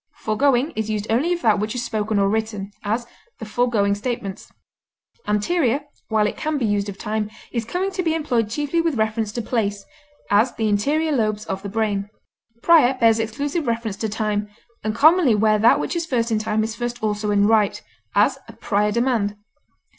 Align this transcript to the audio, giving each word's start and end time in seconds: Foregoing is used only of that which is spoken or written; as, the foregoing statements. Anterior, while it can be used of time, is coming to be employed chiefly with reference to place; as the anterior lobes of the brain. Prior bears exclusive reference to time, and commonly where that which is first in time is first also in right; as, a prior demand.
Foregoing 0.15 0.71
is 0.71 0.89
used 0.89 1.05
only 1.11 1.31
of 1.31 1.43
that 1.43 1.59
which 1.59 1.75
is 1.75 1.83
spoken 1.85 2.17
or 2.17 2.27
written; 2.27 2.71
as, 2.83 3.05
the 3.37 3.45
foregoing 3.45 3.93
statements. 3.93 4.51
Anterior, 5.27 5.81
while 6.07 6.25
it 6.25 6.35
can 6.37 6.57
be 6.57 6.65
used 6.65 6.89
of 6.89 6.97
time, 6.97 7.29
is 7.51 7.65
coming 7.65 7.91
to 7.91 8.01
be 8.01 8.15
employed 8.15 8.49
chiefly 8.49 8.81
with 8.81 8.95
reference 8.97 9.31
to 9.33 9.43
place; 9.43 9.85
as 10.31 10.55
the 10.55 10.67
anterior 10.69 11.11
lobes 11.11 11.45
of 11.45 11.61
the 11.61 11.69
brain. 11.69 12.09
Prior 12.63 12.97
bears 12.99 13.19
exclusive 13.19 13.67
reference 13.67 13.97
to 13.97 14.09
time, 14.09 14.49
and 14.83 14.95
commonly 14.95 15.35
where 15.35 15.59
that 15.59 15.79
which 15.79 15.95
is 15.95 16.07
first 16.07 16.31
in 16.31 16.39
time 16.39 16.63
is 16.63 16.73
first 16.75 17.03
also 17.03 17.29
in 17.29 17.45
right; 17.45 17.83
as, 18.15 18.39
a 18.47 18.53
prior 18.53 18.91
demand. 18.91 19.35